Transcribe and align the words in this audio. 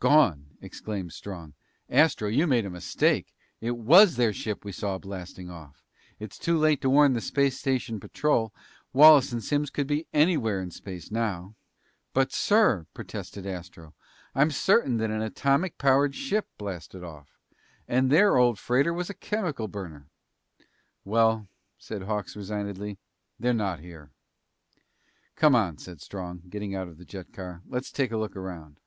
"Gone!" 0.00 0.50
exclaimed 0.60 1.14
Strong. 1.14 1.54
"Astro, 1.88 2.28
you 2.28 2.46
made 2.46 2.66
a 2.66 2.68
mistake! 2.70 3.34
It 3.62 3.70
was 3.78 4.16
their 4.16 4.34
ship 4.34 4.66
we 4.66 4.70
saw 4.72 4.98
blasting 4.98 5.48
off. 5.48 5.82
It's 6.20 6.36
too 6.38 6.58
late 6.58 6.82
to 6.82 6.90
warn 6.90 7.14
the 7.14 7.22
space 7.22 7.56
station 7.58 7.98
patrol. 7.98 8.52
Wallace 8.92 9.32
and 9.32 9.42
Simms 9.42 9.70
could 9.70 9.86
be 9.86 10.06
anywhere 10.12 10.60
in 10.60 10.70
space 10.70 11.10
now!" 11.10 11.54
"But, 12.12 12.32
sir," 12.34 12.86
protested 12.92 13.46
Astro, 13.46 13.94
"I'm 14.34 14.50
certain 14.50 14.98
that 14.98 15.08
an 15.08 15.22
atomic 15.22 15.78
powered 15.78 16.14
ship 16.14 16.46
blasted 16.58 17.02
off. 17.02 17.38
And 17.88 18.10
their 18.10 18.36
old 18.36 18.58
freighter 18.58 18.92
was 18.92 19.08
a 19.08 19.14
chemical 19.14 19.68
burner!" 19.68 20.10
"Well," 21.02 21.48
said 21.78 22.02
Hawks 22.02 22.36
resignedly, 22.36 22.98
"they're 23.40 23.54
not 23.54 23.80
here." 23.80 24.10
"Come 25.34 25.54
on," 25.54 25.78
said 25.78 26.02
Strong, 26.02 26.42
getting 26.50 26.74
out 26.74 26.88
of 26.88 26.98
the 26.98 27.06
jet 27.06 27.32
car. 27.32 27.62
"Let's 27.66 27.90
take 27.90 28.12
a 28.12 28.18
look 28.18 28.36
around." 28.36 28.78